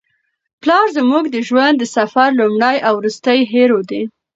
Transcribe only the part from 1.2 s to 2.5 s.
د ژوند د سفر